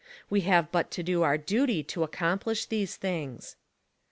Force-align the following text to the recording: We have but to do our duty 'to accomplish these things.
We 0.31 0.41
have 0.41 0.71
but 0.71 0.89
to 0.97 1.03
do 1.03 1.21
our 1.21 1.37
duty 1.37 1.83
'to 1.83 2.01
accomplish 2.01 2.65
these 2.65 2.95
things. 2.97 3.55